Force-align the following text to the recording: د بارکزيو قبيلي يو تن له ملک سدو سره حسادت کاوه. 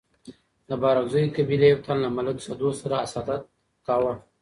د 0.67 0.69
بارکزيو 0.83 1.33
قبيلي 1.35 1.67
يو 1.71 1.79
تن 1.85 1.97
له 2.03 2.09
ملک 2.17 2.37
سدو 2.47 2.69
سره 2.81 2.95
حسادت 3.03 3.41
کاوه. 3.87 4.13